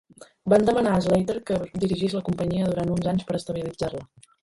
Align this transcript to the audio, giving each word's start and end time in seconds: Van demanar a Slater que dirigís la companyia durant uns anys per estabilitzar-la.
Van 0.53 0.63
demanar 0.69 0.93
a 0.93 1.03
Slater 1.09 1.35
que 1.51 1.61
dirigís 1.85 2.17
la 2.19 2.25
companyia 2.31 2.73
durant 2.73 2.93
uns 2.99 3.15
anys 3.15 3.29
per 3.31 3.41
estabilitzar-la. 3.43 4.07